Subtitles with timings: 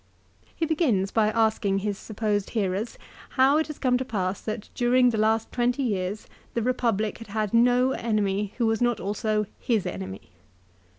[0.55, 2.97] He begins by asking his supposed hearers
[3.37, 7.27] how it has come to pass that during the last twenty years the Republic had
[7.27, 10.31] had no enemy who was not also his enemy.